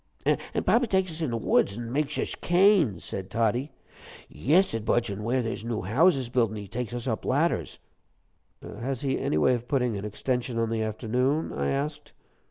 "An' 0.25 0.63
papa 0.65 0.87
takes 0.87 1.11
us 1.11 1.21
in 1.21 1.29
the 1.29 1.37
woods, 1.37 1.77
an' 1.77 1.91
makesh 1.91 2.17
us 2.17 2.33
canes," 2.33 3.03
said 3.03 3.29
Toddie. 3.29 3.71
"Yes," 4.27 4.69
said 4.69 4.83
Budge, 4.83 5.11
"and 5.11 5.23
where 5.23 5.43
there's 5.43 5.63
new 5.63 5.83
houses 5.83 6.27
buildin', 6.27 6.57
he 6.57 6.67
takes 6.67 6.95
us 6.95 7.05
up 7.07 7.23
ladders." 7.23 7.77
"Has 8.63 9.01
he 9.01 9.19
any 9.19 9.37
way 9.37 9.53
of 9.53 9.67
putting 9.67 9.95
an 9.97 10.03
extension 10.03 10.57
on 10.57 10.71
the 10.71 10.81
afternoon?" 10.81 11.53
I 11.53 11.69
asked. 11.69 12.13